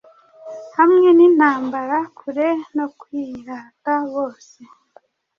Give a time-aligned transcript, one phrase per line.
[0.77, 4.59] Hamwe n intambara kure no kwirata bose